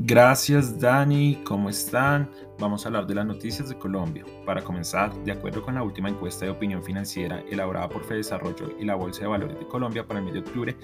Gracias 0.00 0.80
Dani, 0.80 1.42
¿cómo 1.44 1.68
están? 1.68 2.30
Vamos 2.60 2.84
a 2.84 2.88
hablar 2.88 3.06
de 3.06 3.14
las 3.14 3.24
noticias 3.24 3.68
de 3.68 3.78
Colombia. 3.78 4.24
Para 4.44 4.62
comenzar, 4.62 5.14
de 5.22 5.30
acuerdo 5.30 5.62
con 5.62 5.76
la 5.76 5.84
última 5.84 6.08
encuesta 6.08 6.44
de 6.44 6.50
opinión 6.50 6.82
financiera 6.82 7.40
elaborada 7.48 7.88
por 7.88 8.02
Fedesarrollo 8.02 8.72
y 8.80 8.84
la 8.84 8.96
Bolsa 8.96 9.20
de 9.20 9.28
Valores 9.28 9.60
de 9.60 9.66
Colombia 9.68 10.04
para 10.04 10.18
el 10.18 10.24
mes 10.24 10.34
de 10.34 10.40
octubre, 10.40 10.76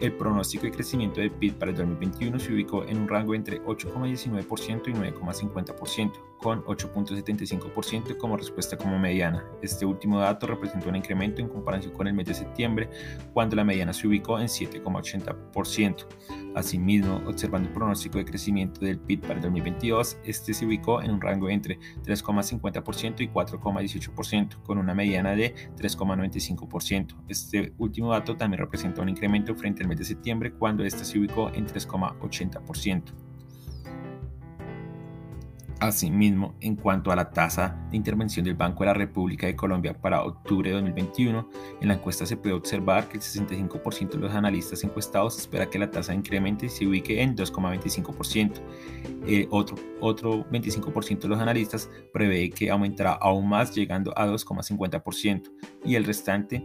el 0.00 0.12
pronóstico 0.14 0.64
de 0.64 0.72
crecimiento 0.72 1.20
del 1.20 1.30
PIB 1.30 1.54
para 1.54 1.70
el 1.70 1.76
2021 1.76 2.40
se 2.40 2.52
ubicó 2.52 2.84
en 2.84 2.98
un 2.98 3.08
rango 3.08 3.36
entre 3.36 3.62
8,19% 3.62 4.88
y 4.88 4.92
9,50%, 4.94 6.12
con 6.38 6.64
8,75% 6.64 8.16
como 8.16 8.36
respuesta 8.36 8.76
como 8.76 8.98
mediana. 8.98 9.44
Este 9.62 9.86
último 9.86 10.18
dato 10.18 10.48
representó 10.48 10.88
un 10.88 10.96
incremento 10.96 11.40
en 11.40 11.48
comparación 11.48 11.92
con 11.92 12.08
el 12.08 12.14
mes 12.14 12.26
de 12.26 12.34
septiembre, 12.34 12.90
cuando 13.32 13.54
la 13.54 13.62
mediana 13.62 13.92
se 13.92 14.08
ubicó 14.08 14.40
en 14.40 14.48
7,80%. 14.48 16.04
Asimismo, 16.54 17.22
observando 17.26 17.68
el 17.68 17.74
pronóstico 17.74 18.18
de 18.18 18.24
crecimiento 18.24 18.80
del 18.84 18.98
PIB 18.98 19.20
para 19.20 19.34
el 19.34 19.42
2022, 19.42 20.18
este 20.24 20.52
se 20.52 20.66
ubicó 20.66 21.00
en 21.00 21.11
un 21.12 21.20
rango 21.20 21.48
entre 21.48 21.78
3,50% 22.04 23.20
y 23.20 23.28
4,18%, 23.28 24.62
con 24.62 24.78
una 24.78 24.94
mediana 24.94 25.34
de 25.34 25.54
3,95%. 25.76 27.16
Este 27.28 27.72
último 27.78 28.12
dato 28.12 28.36
también 28.36 28.60
representa 28.60 29.02
un 29.02 29.08
incremento 29.08 29.54
frente 29.54 29.82
al 29.82 29.88
mes 29.88 29.98
de 29.98 30.04
septiembre, 30.04 30.52
cuando 30.52 30.84
este 30.84 31.04
se 31.04 31.18
ubicó 31.18 31.50
en 31.54 31.66
3,80%. 31.66 33.31
Asimismo, 35.82 36.54
en 36.60 36.76
cuanto 36.76 37.10
a 37.10 37.16
la 37.16 37.30
tasa 37.30 37.76
de 37.90 37.96
intervención 37.96 38.44
del 38.44 38.54
Banco 38.54 38.84
de 38.84 38.86
la 38.86 38.94
República 38.94 39.48
de 39.48 39.56
Colombia 39.56 39.92
para 40.00 40.22
octubre 40.22 40.70
de 40.70 40.76
2021, 40.76 41.50
en 41.80 41.88
la 41.88 41.94
encuesta 41.94 42.24
se 42.24 42.36
puede 42.36 42.54
observar 42.54 43.08
que 43.08 43.16
el 43.16 43.22
65% 43.24 44.10
de 44.10 44.18
los 44.18 44.32
analistas 44.32 44.84
encuestados 44.84 45.36
espera 45.36 45.68
que 45.68 45.80
la 45.80 45.90
tasa 45.90 46.14
incremente 46.14 46.66
y 46.66 46.68
se 46.68 46.86
ubique 46.86 47.20
en 47.20 47.36
2,25%. 47.36 48.60
Eh, 49.26 49.48
otro, 49.50 49.76
otro 49.98 50.48
25% 50.50 51.18
de 51.18 51.28
los 51.28 51.40
analistas 51.40 51.90
prevé 52.12 52.50
que 52.50 52.70
aumentará 52.70 53.14
aún 53.14 53.48
más 53.48 53.74
llegando 53.74 54.16
a 54.16 54.28
2,50% 54.28 55.50
y 55.84 55.96
el 55.96 56.04
restante 56.04 56.64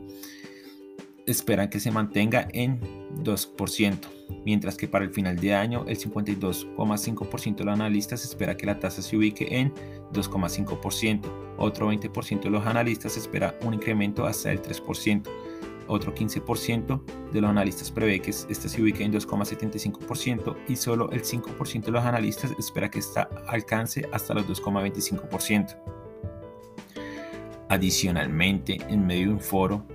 esperan 1.27 1.69
que 1.69 1.79
se 1.79 1.91
mantenga 1.91 2.47
en 2.53 2.79
2%, 3.23 3.97
mientras 4.45 4.77
que 4.77 4.87
para 4.87 5.05
el 5.05 5.11
final 5.11 5.35
de 5.37 5.53
año 5.53 5.85
el 5.87 5.97
52,5% 5.97 7.55
de 7.55 7.63
los 7.65 7.73
analistas 7.73 8.23
espera 8.23 8.55
que 8.55 8.65
la 8.65 8.79
tasa 8.79 9.01
se 9.01 9.17
ubique 9.17 9.47
en 9.59 9.73
2,5%, 10.13 11.21
otro 11.57 11.91
20% 11.91 12.41
de 12.41 12.49
los 12.49 12.65
analistas 12.65 13.17
espera 13.17 13.57
un 13.61 13.73
incremento 13.73 14.25
hasta 14.25 14.51
el 14.51 14.61
3%, 14.61 15.27
otro 15.87 16.13
15% 16.13 17.01
de 17.31 17.41
los 17.41 17.49
analistas 17.49 17.91
prevé 17.91 18.21
que 18.21 18.31
esta 18.31 18.69
se 18.69 18.81
ubique 18.81 19.03
en 19.03 19.13
2,75% 19.13 20.55
y 20.67 20.75
solo 20.75 21.11
el 21.11 21.23
5% 21.23 21.85
de 21.85 21.91
los 21.91 22.03
analistas 22.03 22.51
espera 22.57 22.89
que 22.89 22.99
esta 22.99 23.29
alcance 23.47 24.07
hasta 24.11 24.33
los 24.33 24.47
2,25%. 24.47 25.77
Adicionalmente, 27.69 28.77
en 28.87 29.05
medio 29.05 29.27
de 29.27 29.33
un 29.33 29.39
foro 29.41 29.85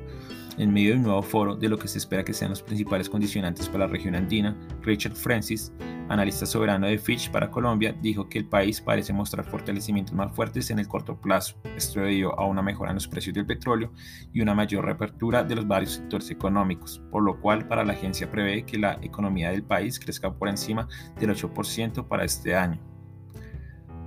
en 0.59 0.73
medio 0.73 0.91
de 0.91 0.97
un 0.97 1.03
nuevo 1.05 1.23
foro 1.23 1.57
de 1.57 1.69
lo 1.69 1.79
que 1.79 1.89
se 1.89 1.99
espera 1.99 2.25
que 2.25 2.33
sean 2.33 2.51
los 2.51 2.63
principales 2.63 3.09
condicionantes 3.09 3.69
para 3.69 3.87
la 3.87 3.93
región 3.93 4.15
andina, 4.15 4.57
Richard 4.83 5.15
Francis, 5.15 5.73
analista 6.09 6.47
soberano 6.47 6.87
de 6.87 6.99
Fitch 6.99 7.31
para 7.31 7.51
Colombia, 7.51 7.95
dijo 8.01 8.29
que 8.29 8.39
el 8.39 8.47
país 8.47 8.81
parece 8.81 9.13
mostrar 9.13 9.45
fortalecimientos 9.45 10.15
más 10.15 10.35
fuertes 10.35 10.71
en 10.71 10.79
el 10.79 10.89
corto 10.89 11.21
plazo, 11.21 11.57
esto 11.77 12.01
debido 12.01 12.39
a 12.39 12.47
una 12.47 12.63
mejora 12.63 12.91
en 12.91 12.97
los 12.97 13.09
precios 13.09 13.35
del 13.35 13.47
petróleo 13.47 13.93
y 14.33 14.41
una 14.41 14.55
mayor 14.55 14.85
reapertura 14.85 15.43
de 15.43 15.57
los 15.57 15.67
varios 15.67 15.93
sectores 15.93 16.31
económicos, 16.31 17.03
por 17.11 17.23
lo 17.23 17.41
cual 17.41 17.67
para 17.67 17.85
la 17.85 17.93
agencia 17.93 18.31
prevé 18.31 18.65
que 18.65 18.79
la 18.79 18.99
economía 19.03 19.51
del 19.51 19.63
país 19.63 19.99
crezca 19.99 20.33
por 20.33 20.49
encima 20.49 20.89
del 21.19 21.31
8% 21.31 22.07
para 22.07 22.25
este 22.25 22.55
año 22.55 22.92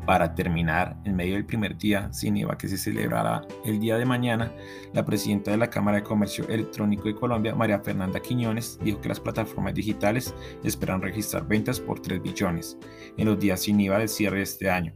para 0.06 0.36
terminar, 0.36 0.98
en 1.06 1.16
medio 1.16 1.34
del 1.34 1.46
primer 1.46 1.78
día 1.78 2.12
sin 2.14 2.38
IVA 2.38 2.58
que 2.58 2.68
se 2.68 2.78
celebrará 2.78 3.42
el 3.66 3.80
día 3.80 3.98
de 3.98 4.06
mañana, 4.06 4.52
la 4.94 5.06
presidenta 5.06 5.52
de 5.52 5.58
la 5.58 5.70
Cámara 5.70 5.98
de 5.98 6.04
Comercio 6.04 6.48
Electrónico 6.48 7.08
de 7.08 7.16
Colombia, 7.16 7.56
María 7.56 7.80
Fernanda 7.80 8.20
Quiñones, 8.20 8.80
dijo 8.84 9.02
que 9.02 9.10
las 9.10 9.20
plataformas 9.20 9.74
digitales 9.74 10.34
esperan 10.64 11.02
registrar 11.02 11.48
ventas 11.48 11.80
por 11.80 12.00
3 12.02 12.22
billones 12.22 12.78
en 13.18 13.26
los 13.26 13.40
días 13.40 13.62
sin 13.62 13.80
IVA 13.80 14.00
del 14.00 14.10
cierre 14.10 14.38
de 14.38 14.44
este 14.44 14.70
año. 14.70 14.94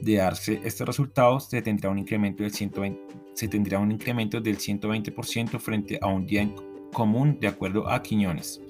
De 0.00 0.16
darse 0.16 0.60
estos 0.64 0.86
resultados, 0.86 1.48
se 1.48 1.62
tendrá 1.62 1.90
un 1.90 1.98
incremento 1.98 2.42
del, 2.42 2.52
120, 2.52 3.00
se 3.34 3.48
tendrá 3.48 3.78
un 3.78 3.92
incremento 3.92 4.40
del 4.40 4.58
120% 4.58 5.58
frente 5.58 5.98
a 6.00 6.06
un 6.06 6.26
día 6.26 6.48
común, 6.92 7.38
de 7.40 7.48
acuerdo 7.48 7.88
a 7.88 8.02
Quiñones. 8.02 8.60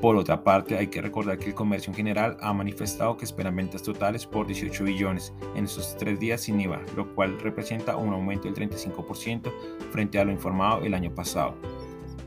Por 0.00 0.16
otra 0.16 0.44
parte, 0.44 0.76
hay 0.76 0.88
que 0.88 1.02
recordar 1.02 1.38
que 1.38 1.46
el 1.46 1.54
comercio 1.54 1.90
en 1.90 1.96
general 1.96 2.36
ha 2.40 2.52
manifestado 2.52 3.16
que 3.16 3.24
esperan 3.24 3.56
ventas 3.56 3.82
totales 3.82 4.26
por 4.26 4.46
18 4.46 4.84
billones 4.84 5.32
en 5.56 5.64
estos 5.64 5.96
tres 5.96 6.20
días 6.20 6.42
sin 6.42 6.60
IVA, 6.60 6.80
lo 6.94 7.14
cual 7.14 7.40
representa 7.40 7.96
un 7.96 8.12
aumento 8.12 8.48
del 8.48 8.70
35% 8.70 9.50
frente 9.90 10.18
a 10.18 10.24
lo 10.24 10.30
informado 10.30 10.82
el 10.82 10.94
año 10.94 11.12
pasado. 11.12 11.56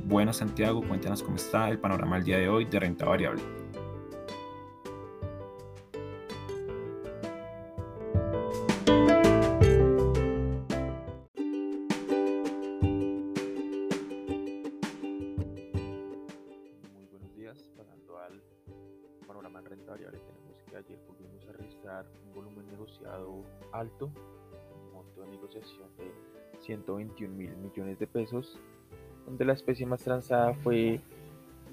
Bueno, 0.06 0.34
Santiago, 0.34 0.82
cuéntanos 0.86 1.24
cómo 1.24 1.38
está 1.38 1.70
el 1.70 1.80
panorama 1.80 2.18
el 2.18 2.24
día 2.24 2.40
de 2.40 2.50
hoy 2.50 2.66
de 2.66 2.80
renta 2.80 3.06
variable. 3.06 3.42
Que 20.72 20.78
ayer 20.78 20.98
a 21.50 21.52
registrar 21.54 22.06
un 22.26 22.34
volumen 22.34 22.66
negociado 22.72 23.44
alto, 23.74 24.06
un 24.06 24.94
monto 24.94 25.22
de 25.22 25.28
negociación 25.28 25.90
de 25.98 26.12
121 26.62 27.36
mil 27.36 27.56
millones 27.58 28.00
de 28.00 28.08
pesos, 28.08 28.58
donde 29.26 29.46
la 29.46 29.54
especie 29.54 29.86
más 29.86 30.02
transada 30.02 30.54
fue 30.54 31.02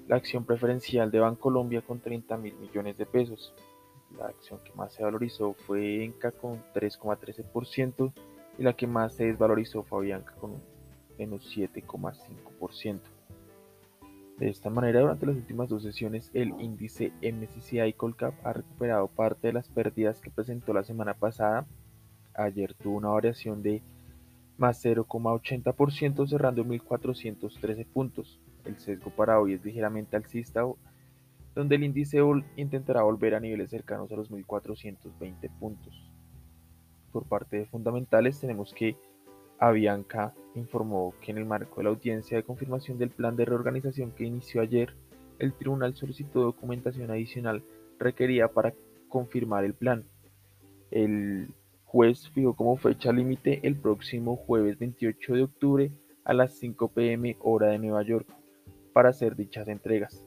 la 0.07 0.17
acción 0.17 0.43
preferencial 0.43 1.11
de 1.11 1.19
Bancolombia 1.19 1.81
con 1.81 1.99
30 1.99 2.37
mil 2.37 2.55
millones 2.55 2.97
de 2.97 3.05
pesos. 3.05 3.53
La 4.17 4.25
acción 4.25 4.59
que 4.63 4.73
más 4.73 4.93
se 4.93 5.03
valorizó 5.03 5.53
fue 5.53 6.03
Enca 6.03 6.31
con 6.31 6.63
3,13% 6.73 8.11
y 8.57 8.63
la 8.63 8.73
que 8.73 8.87
más 8.87 9.15
se 9.15 9.25
desvalorizó 9.25 9.83
fue 9.83 9.99
Avianca 9.99 10.33
con 10.35 10.51
un 10.51 10.61
menos 11.17 11.55
7,5%. 11.55 12.99
De 14.39 14.47
esta 14.47 14.69
manera, 14.69 15.01
durante 15.01 15.25
las 15.25 15.35
últimas 15.35 15.67
dos 15.67 15.83
sesiones, 15.83 16.31
el 16.33 16.53
índice 16.61 17.11
MSCI 17.21 17.91
Colcap 17.91 18.33
ha 18.45 18.53
recuperado 18.53 19.07
parte 19.09 19.47
de 19.47 19.53
las 19.53 19.67
pérdidas 19.67 20.21
que 20.21 20.29
presentó 20.31 20.71
la 20.71 20.85
semana 20.85 21.13
pasada. 21.13 21.65
Ayer 22.33 22.73
tuvo 22.73 22.95
una 22.95 23.09
variación 23.09 23.61
de 23.61 23.81
más 24.57 24.81
0,80% 24.81 26.25
cerrando 26.25 26.61
en 26.61 26.69
1.413 26.69 27.85
puntos. 27.85 28.39
El 28.63 28.77
sesgo 28.77 29.09
para 29.09 29.41
hoy 29.41 29.55
es 29.55 29.65
ligeramente 29.65 30.15
alcista, 30.15 30.63
donde 31.53 31.75
el 31.75 31.83
índice 31.83 32.19
intentará 32.55 33.03
volver 33.03 33.35
a 33.35 33.41
niveles 33.41 33.69
cercanos 33.69 34.09
a 34.13 34.15
los 34.15 34.31
1.420 34.31 35.49
puntos. 35.59 36.09
Por 37.11 37.25
parte 37.25 37.57
de 37.57 37.65
fundamentales 37.65 38.39
tenemos 38.39 38.73
que 38.73 38.95
Avianca 39.59 40.33
informó 40.55 41.13
que 41.21 41.31
en 41.31 41.37
el 41.37 41.45
marco 41.45 41.77
de 41.77 41.83
la 41.83 41.89
audiencia 41.89 42.37
de 42.37 42.43
confirmación 42.43 42.97
del 42.97 43.09
plan 43.09 43.35
de 43.35 43.45
reorganización 43.45 44.11
que 44.11 44.25
inició 44.25 44.61
ayer, 44.61 44.95
el 45.37 45.53
tribunal 45.53 45.95
solicitó 45.95 46.41
documentación 46.41 47.11
adicional 47.11 47.63
requerida 47.97 48.47
para 48.47 48.73
confirmar 49.07 49.65
el 49.65 49.73
plan. 49.73 50.05
El 50.91 51.49
juez 51.85 52.29
fijó 52.29 52.55
como 52.55 52.77
fecha 52.77 53.11
límite 53.11 53.59
el 53.63 53.75
próximo 53.75 54.35
jueves 54.35 54.77
28 54.79 55.33
de 55.33 55.43
octubre 55.43 55.91
a 56.23 56.33
las 56.33 56.53
5 56.59 56.89
pm 56.89 57.37
hora 57.41 57.67
de 57.67 57.79
Nueva 57.79 58.03
York 58.03 58.27
para 58.93 59.09
hacer 59.09 59.35
dichas 59.35 59.67
entregas. 59.67 60.23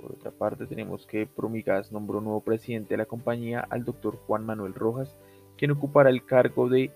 Por 0.00 0.12
otra 0.12 0.30
parte, 0.30 0.66
tenemos 0.66 1.06
que 1.06 1.26
Promigas 1.26 1.90
nombró 1.90 2.20
nuevo 2.20 2.42
presidente 2.42 2.94
de 2.94 2.98
la 2.98 3.06
compañía 3.06 3.66
al 3.70 3.84
doctor 3.84 4.16
Juan 4.26 4.44
Manuel 4.44 4.74
Rojas, 4.74 5.16
quien 5.56 5.70
ocupará 5.70 6.10
el 6.10 6.24
cargo 6.24 6.68
de 6.68 6.92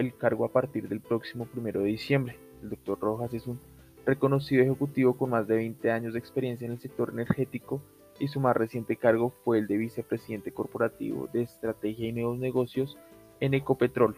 el 0.00 0.16
cargo 0.16 0.44
a 0.44 0.52
partir 0.52 0.88
del 0.88 1.00
próximo 1.00 1.48
1 1.54 1.80
de 1.80 1.84
diciembre. 1.84 2.38
El 2.62 2.70
doctor 2.70 3.00
Rojas 3.00 3.32
es 3.34 3.46
un 3.46 3.58
reconocido 4.04 4.62
ejecutivo 4.62 5.16
con 5.16 5.30
más 5.30 5.46
de 5.46 5.56
20 5.56 5.90
años 5.90 6.12
de 6.12 6.18
experiencia 6.18 6.66
en 6.66 6.72
el 6.72 6.80
sector 6.80 7.10
energético 7.10 7.82
y 8.18 8.28
su 8.28 8.40
más 8.40 8.56
reciente 8.56 8.96
cargo 8.96 9.30
fue 9.44 9.58
el 9.58 9.66
de 9.66 9.78
vicepresidente 9.78 10.52
corporativo 10.52 11.28
de 11.32 11.42
estrategia 11.42 12.08
y 12.08 12.12
nuevos 12.12 12.38
negocios 12.38 12.98
en 13.40 13.54
Ecopetrol. 13.54 14.16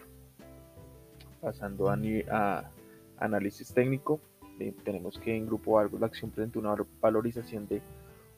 Pasando 1.40 1.88
a, 1.88 2.70
análisis 3.18 3.72
técnico, 3.72 4.20
eh, 4.58 4.74
tenemos 4.84 5.18
que 5.18 5.36
en 5.36 5.46
Grupo 5.46 5.78
Argos 5.78 6.00
la 6.00 6.06
acción 6.06 6.30
presentó 6.30 6.58
una 6.58 6.74
valorización 7.00 7.68
de 7.68 7.80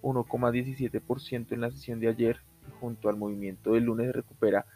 1,17% 0.03 1.53
en 1.53 1.61
la 1.63 1.71
sesión 1.71 2.01
de 2.01 2.09
ayer 2.09 2.39
junto 2.81 3.09
al 3.09 3.17
movimiento 3.17 3.73
del 3.73 3.85
lunes 3.85 4.13
recupera 4.13 4.67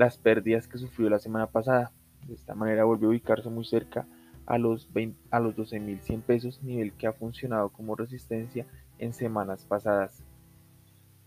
las 0.00 0.16
pérdidas 0.16 0.66
que 0.66 0.78
sufrió 0.78 1.10
la 1.10 1.18
semana 1.18 1.46
pasada. 1.46 1.92
De 2.26 2.34
esta 2.34 2.54
manera 2.54 2.84
volvió 2.84 3.08
a 3.08 3.10
ubicarse 3.10 3.50
muy 3.50 3.66
cerca 3.66 4.06
a 4.46 4.56
los, 4.56 4.88
a 5.30 5.40
los 5.40 5.54
12.100 5.54 6.22
pesos, 6.22 6.62
nivel 6.62 6.94
que 6.94 7.06
ha 7.06 7.12
funcionado 7.12 7.68
como 7.68 7.96
resistencia 7.96 8.66
en 8.98 9.12
semanas 9.12 9.66
pasadas. 9.66 10.24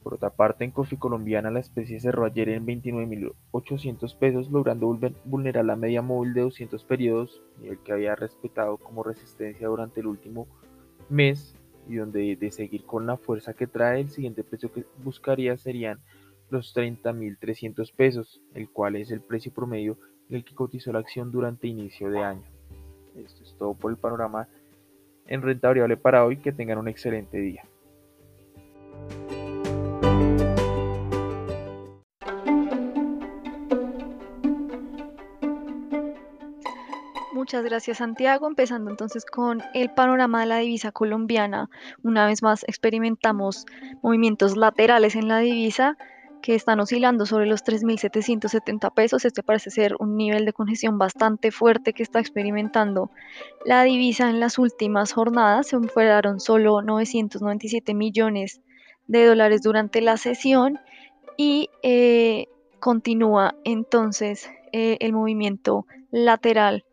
Por 0.01 0.15
otra 0.15 0.31
parte, 0.31 0.65
en 0.65 0.71
Coffee 0.71 0.97
Colombiana 0.97 1.51
la 1.51 1.59
especie 1.59 1.99
cerró 1.99 2.25
ayer 2.25 2.49
en 2.49 2.65
29.800 2.65 4.17
pesos, 4.17 4.49
logrando 4.49 4.99
vulnerar 5.23 5.65
la 5.65 5.75
media 5.75 6.01
móvil 6.01 6.33
de 6.33 6.41
200 6.41 6.83
periodos, 6.83 7.43
nivel 7.59 7.77
que 7.83 7.93
había 7.93 8.15
respetado 8.15 8.77
como 8.77 9.03
resistencia 9.03 9.67
durante 9.67 9.99
el 9.99 10.07
último 10.07 10.47
mes 11.09 11.55
y 11.87 11.97
donde 11.97 12.35
de 12.35 12.51
seguir 12.51 12.85
con 12.85 13.05
la 13.05 13.17
fuerza 13.17 13.53
que 13.53 13.67
trae, 13.67 14.01
el 14.01 14.09
siguiente 14.09 14.43
precio 14.43 14.71
que 14.73 14.83
buscaría 15.03 15.57
serían 15.57 15.99
los 16.53 16.75
30.300 16.75 17.93
pesos, 17.93 18.41
el 18.53 18.69
cual 18.69 18.95
es 18.95 19.11
el 19.11 19.21
precio 19.21 19.51
promedio 19.51 19.97
en 20.29 20.37
el 20.37 20.45
que 20.45 20.55
cotizó 20.55 20.93
la 20.93 20.99
acción 20.99 21.31
durante 21.31 21.67
inicio 21.67 22.09
de 22.09 22.19
año. 22.19 22.43
Esto 23.15 23.43
es 23.43 23.55
todo 23.57 23.73
por 23.73 23.91
el 23.91 23.97
panorama 23.97 24.47
en 25.27 25.41
renta 25.41 25.67
variable 25.67 25.97
para 25.97 26.25
hoy. 26.25 26.37
Que 26.37 26.51
tengan 26.51 26.77
un 26.77 26.87
excelente 26.87 27.37
día. 27.37 27.63
Muchas 37.33 37.65
gracias 37.65 37.97
Santiago. 37.97 38.47
Empezando 38.47 38.89
entonces 38.89 39.25
con 39.25 39.61
el 39.73 39.89
panorama 39.91 40.39
de 40.39 40.45
la 40.47 40.57
divisa 40.57 40.91
colombiana. 40.91 41.69
Una 42.01 42.25
vez 42.25 42.41
más 42.41 42.63
experimentamos 42.67 43.65
movimientos 44.01 44.55
laterales 44.55 45.15
en 45.15 45.27
la 45.27 45.39
divisa 45.39 45.97
que 46.43 46.55
están 46.55 46.81
oscilando 46.81 47.25
sobre 47.25 47.45
los 47.45 47.63
3.770 47.63 48.93
pesos. 48.93 49.23
Este 49.23 49.41
parece 49.43 49.71
ser 49.71 49.95
un 49.99 50.17
nivel 50.17 50.45
de 50.45 50.51
congestión 50.51 50.97
bastante 50.97 51.51
fuerte 51.51 51.93
que 51.93 52.03
está 52.03 52.19
experimentando 52.19 53.09
la 53.65 53.83
divisa 53.83 54.29
en 54.29 54.41
las 54.41 54.59
últimas 54.59 55.13
jornadas. 55.13 55.67
Se 55.67 55.79
fueron 55.79 56.41
solo 56.41 56.81
997 56.81 57.93
millones 57.93 58.59
de 59.07 59.25
dólares 59.25 59.61
durante 59.61 60.01
la 60.01 60.17
sesión 60.17 60.79
y 61.37 61.69
eh, 61.81 62.47
continúa 62.81 63.55
entonces 63.63 64.49
eh, 64.73 64.97
el 64.99 65.13
movimiento 65.13 65.85
lateral 66.11 66.83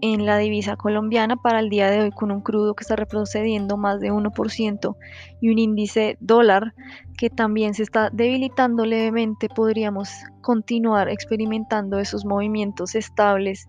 en 0.00 0.26
la 0.26 0.38
divisa 0.38 0.76
colombiana 0.76 1.36
para 1.36 1.60
el 1.60 1.68
día 1.68 1.90
de 1.90 2.00
hoy 2.00 2.10
con 2.10 2.30
un 2.30 2.40
crudo 2.40 2.74
que 2.74 2.82
está 2.82 2.96
retrocediendo 2.96 3.76
más 3.76 4.00
de 4.00 4.12
1% 4.12 4.96
y 5.40 5.50
un 5.50 5.58
índice 5.58 6.16
dólar 6.20 6.74
que 7.16 7.30
también 7.30 7.74
se 7.74 7.82
está 7.82 8.10
debilitando 8.10 8.84
levemente, 8.84 9.48
podríamos 9.48 10.10
continuar 10.40 11.08
experimentando 11.08 11.98
esos 11.98 12.24
movimientos 12.24 12.94
estables 12.94 13.68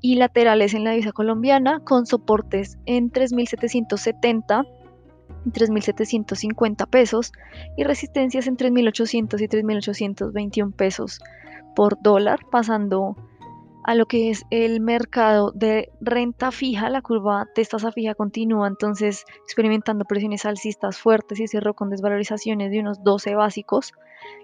y 0.00 0.16
laterales 0.16 0.74
en 0.74 0.84
la 0.84 0.90
divisa 0.90 1.12
colombiana 1.12 1.80
con 1.80 2.06
soportes 2.06 2.78
en 2.86 3.10
3.770 3.10 4.66
y 5.44 5.50
3.750 5.50 6.88
pesos 6.88 7.32
y 7.76 7.84
resistencias 7.84 8.46
en 8.46 8.56
3.800 8.56 9.40
y 9.40 9.48
3.821 9.48 10.72
pesos 10.74 11.20
por 11.74 12.00
dólar, 12.02 12.40
pasando 12.50 13.16
a 13.84 13.94
lo 13.94 14.06
que 14.06 14.30
es 14.30 14.44
el 14.50 14.80
mercado 14.80 15.52
de 15.52 15.90
renta 16.00 16.50
fija, 16.50 16.90
la 16.90 17.02
curva 17.02 17.46
de 17.54 17.64
tasa 17.64 17.92
fija 17.92 18.14
continúa 18.14 18.68
entonces 18.68 19.24
experimentando 19.44 20.04
presiones 20.04 20.44
alcistas 20.44 20.98
fuertes 20.98 21.40
y 21.40 21.48
cerró 21.48 21.74
con 21.74 21.90
desvalorizaciones 21.90 22.70
de 22.70 22.80
unos 22.80 23.02
12 23.02 23.34
básicos. 23.34 23.92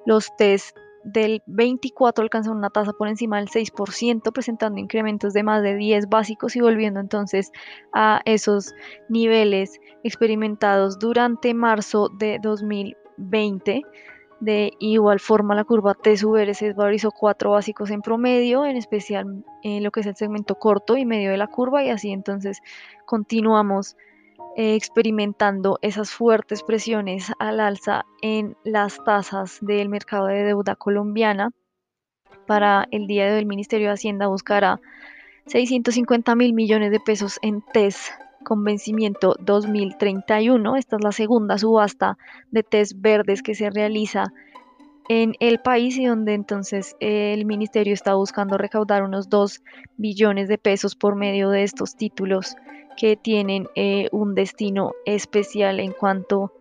Los 0.07 0.35
test 0.37 0.76
del 1.05 1.43
24 1.47 2.23
alcanzaron 2.23 2.59
una 2.59 2.71
tasa 2.71 2.93
por 2.93 3.09
encima 3.09 3.38
del 3.38 3.49
6%, 3.49 4.33
presentando 4.33 4.81
incrementos 4.81 5.35
de 5.35 5.43
más 5.43 5.62
de 5.62 5.76
10 5.76 6.09
básicos 6.09 6.57
y 6.57 6.61
volviendo 6.61 7.00
entonces 7.00 7.53
a 7.93 8.23
esos 8.25 8.73
niveles 9.09 9.79
experimentados 10.03 10.99
durante 10.99 11.55
marzo 11.55 12.09
de 12.09 12.38
2020. 12.43 13.83
De 14.41 14.73
igual 14.79 15.21
forma, 15.21 15.55
la 15.55 15.64
curva 15.64 15.95
T-VR 15.95 16.55
se 16.55 16.67
desvalorizó 16.67 17.11
cuatro 17.11 17.53
básicos 17.53 17.91
en 17.91 18.03
promedio, 18.03 18.67
en 18.67 18.76
especial 18.76 19.45
en 19.62 19.83
lo 19.83 19.91
que 19.91 20.00
es 20.00 20.07
el 20.07 20.17
segmento 20.17 20.57
corto 20.57 20.97
y 20.97 21.07
medio 21.07 21.31
de 21.31 21.37
la 21.37 21.47
curva, 21.47 21.85
y 21.85 21.91
así 21.91 22.11
entonces 22.11 22.61
continuamos 23.07 23.97
eh, 24.57 24.75
experimentando 24.75 25.79
esas 25.83 26.11
fuertes 26.11 26.62
presiones 26.62 27.33
al 27.38 27.61
alza 27.61 28.05
en 28.23 28.57
las 28.64 29.03
tasas 29.05 29.59
del 29.61 29.88
mercado 29.88 30.26
de 30.26 30.45
deuda 30.45 30.76
colombiana. 30.76 31.50
Para 32.47 32.87
el 32.91 33.07
día 33.07 33.26
de 33.26 33.33
hoy, 33.33 33.38
el 33.38 33.47
Ministerio 33.47 33.88
de 33.88 33.95
Hacienda 33.95 34.26
buscará 34.26 34.81
650 35.47 36.35
mil 36.35 36.53
millones 36.53 36.91
de 36.91 37.00
pesos 37.00 37.38
en 37.43 37.62
TES 37.73 38.12
con 38.44 38.62
vencimiento 38.62 39.34
2031. 39.40 40.76
Esta 40.76 40.96
es 40.96 41.02
la 41.02 41.12
segunda 41.12 41.58
subasta 41.58 42.16
de 42.50 42.62
test 42.62 42.92
verdes 42.96 43.42
que 43.42 43.54
se 43.54 43.70
realiza 43.70 44.32
en 45.08 45.34
el 45.40 45.58
país 45.58 45.98
y 45.98 46.06
donde 46.06 46.34
entonces 46.34 46.96
el 47.00 47.44
ministerio 47.44 47.92
está 47.92 48.14
buscando 48.14 48.56
recaudar 48.56 49.02
unos 49.02 49.28
2 49.28 49.62
billones 49.96 50.48
de 50.48 50.58
pesos 50.58 50.94
por 50.94 51.14
medio 51.14 51.50
de 51.50 51.62
estos 51.62 51.96
títulos 51.96 52.56
que 52.96 53.16
tienen 53.16 53.68
eh, 53.74 54.08
un 54.12 54.34
destino 54.34 54.92
especial 55.04 55.80
en 55.80 55.92
cuanto 55.92 56.52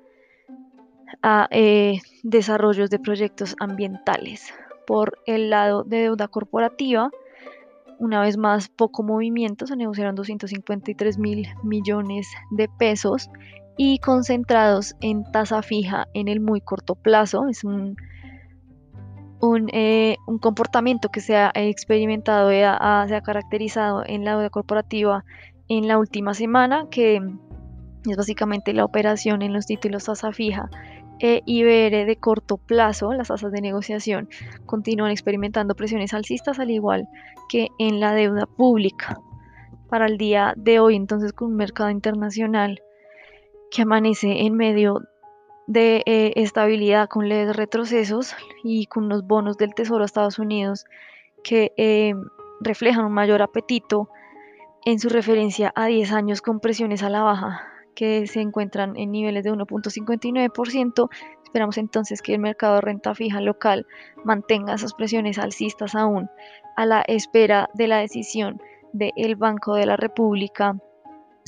a 1.22 1.48
eh, 1.52 2.00
desarrollos 2.24 2.90
de 2.90 3.00
proyectos 3.00 3.56
ambientales. 3.60 4.54
Por 4.86 5.20
el 5.26 5.50
lado 5.50 5.84
de 5.84 6.02
deuda 6.02 6.28
corporativa, 6.28 7.12
una 8.00 8.22
vez 8.22 8.38
más, 8.38 8.70
poco 8.70 9.04
movimiento, 9.04 9.68
se 9.68 9.76
negociaron 9.76 10.16
253 10.16 11.18
mil 11.18 11.48
millones 11.64 12.28
de 12.52 12.68
pesos 12.68 13.30
y 13.78 14.00
concentrados 14.00 14.96
en 15.02 15.24
tasa 15.32 15.62
fija 15.62 16.08
en 16.14 16.28
el 16.28 16.40
muy 16.40 16.62
corto 16.62 16.96
plazo. 16.96 17.48
Es 17.48 17.64
un, 17.64 17.96
un, 19.40 19.70
eh, 19.74 20.18
comportamiento 20.42 21.10
que 21.10 21.22
se 21.22 21.36
ha 21.36 21.52
experimentado, 21.56 22.52
y 22.52 22.58
se 22.58 23.16
ha 23.16 23.22
caracterizado 23.24 24.04
en 24.06 24.26
la 24.26 24.32
deuda 24.32 24.50
corporativa 24.50 25.26
en 25.70 25.88
la 25.88 25.98
última 25.98 26.34
semana, 26.34 26.88
que 26.92 27.22
es 28.06 28.18
básicamente 28.18 28.74
la 28.74 28.86
operación 28.86 29.42
en 29.42 29.54
los 29.54 29.66
títulos 29.66 30.06
tasa 30.06 30.32
fija 30.32 30.70
IBR 31.20 32.06
de 32.06 32.18
corto 32.20 32.58
plazo, 32.58 33.14
las 33.14 33.30
tasas 33.30 33.52
de 33.52 33.62
negociación 33.62 34.30
continúan 34.66 35.12
experimentando 35.12 35.76
presiones 35.76 36.14
alcistas 36.14 36.60
al 36.60 36.72
igual 36.72 37.08
que 37.50 37.70
en 37.80 38.00
la 38.00 38.14
deuda 38.14 38.46
pública. 38.46 39.20
Para 39.90 40.08
el 40.08 40.18
día 40.18 40.54
de 40.58 40.80
hoy, 40.80 40.96
entonces, 40.96 41.34
con 41.34 41.50
un 41.50 41.56
mercado 41.56 41.90
internacional 41.90 42.82
que 43.72 43.84
amanece 43.84 44.46
en 44.46 44.56
medio 44.56 45.02
de 45.68 46.04
eh, 46.06 46.34
estabilidad 46.36 47.08
con 47.08 47.30
leves 47.30 47.56
retrocesos 47.56 48.36
y 48.64 48.88
con 48.88 49.06
unos 49.06 49.26
bonos 49.26 49.58
del 49.58 49.74
Tesoro 49.74 50.00
de 50.00 50.06
Estados 50.06 50.40
Unidos 50.40 50.86
que 51.44 51.72
eh, 51.78 52.14
reflejan 52.60 53.06
un 53.06 53.14
mayor 53.14 53.42
apetito 53.42 54.10
en 54.86 55.00
su 55.00 55.10
referencia 55.10 55.72
a 55.76 55.86
10 55.86 56.12
años 56.12 56.42
con 56.42 56.60
presiones 56.60 57.04
a 57.04 57.10
la 57.10 57.24
baja 57.24 57.73
que 57.96 58.28
se 58.28 58.42
encuentran 58.42 58.96
en 58.98 59.12
niveles 59.12 59.44
de 59.44 59.52
1.59%. 59.52 61.10
Esperamos 61.44 61.78
entonces 61.78 62.22
que 62.22 62.34
el 62.34 62.40
mercado 62.40 62.76
de 62.76 62.82
renta 62.82 63.14
fija 63.16 63.42
local 63.42 63.86
mantenga 64.24 64.74
esas 64.74 64.94
presiones 64.94 65.38
alcistas 65.38 65.96
aún 65.96 66.30
a 66.76 66.86
la 66.86 67.02
espera 67.02 67.70
de 67.74 67.88
la 67.88 68.00
decisión 68.00 68.62
del 68.92 69.36
Banco 69.36 69.76
de 69.76 69.86
la 69.86 69.98
República 69.98 70.76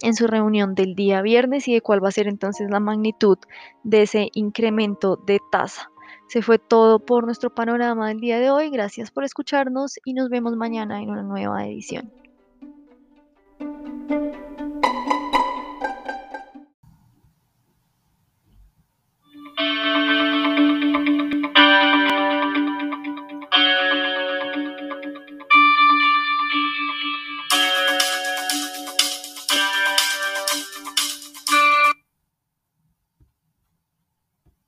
en 0.02 0.14
su 0.14 0.28
reunión 0.28 0.76
del 0.76 0.96
día 0.96 1.22
viernes 1.22 1.68
y 1.68 1.74
de 1.74 1.82
cuál 1.82 2.04
va 2.04 2.10
a 2.10 2.12
ser 2.12 2.28
entonces 2.28 2.70
la 2.70 2.80
magnitud 2.80 3.38
de 3.84 4.04
ese 4.04 4.30
incremento 4.34 5.16
de 5.16 5.40
tasa. 5.52 5.90
Se 6.28 6.42
fue 6.42 6.60
todo 6.60 7.00
por 7.00 7.26
nuestro 7.26 7.54
panorama 7.54 8.08
del 8.08 8.20
día 8.20 8.40
de 8.40 8.50
hoy. 8.50 8.70
Gracias 8.70 9.12
por 9.12 9.24
escucharnos 9.24 10.00
y 10.04 10.14
nos 10.14 10.30
vemos 10.30 10.56
mañana 10.56 11.02
en 11.02 11.12
una 11.12 11.24
nueva 11.24 11.66
edición. 11.66 12.12